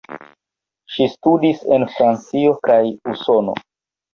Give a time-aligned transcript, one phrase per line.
[0.93, 2.81] Ŝi studis en Francio kaj
[3.15, 3.59] Usono.